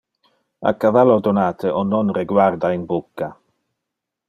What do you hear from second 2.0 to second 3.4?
reguarda in bucca.